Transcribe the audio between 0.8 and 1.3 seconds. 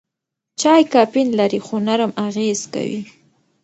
کافین